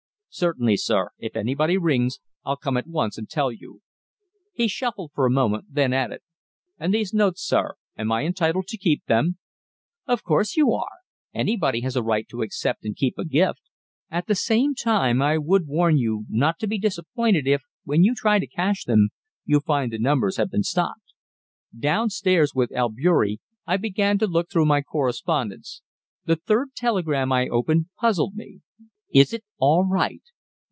[0.33, 3.81] "Certainly, sir if anybody rings, I'll come at once and tell you."
[4.53, 6.21] He shuffled for a moment, then added:
[6.79, 9.39] "And these notes, sir; am I entitled to keep them?"
[10.07, 10.99] "Of course you are.
[11.33, 13.59] Anybody has a right to accept and keep a gift.
[14.09, 18.15] At the same time, I would warn you not to be disappointed if, when you
[18.15, 19.09] try to cash them,
[19.43, 21.13] you find the numbers have been stopped."
[21.77, 25.81] Downstairs, with Albeury, I began to look through my correspondence.
[26.23, 28.61] The third telegram I opened puzzled me.
[29.13, 30.21] "_Is it all right?